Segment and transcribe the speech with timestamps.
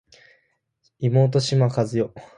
[0.99, 2.09] 妹島和世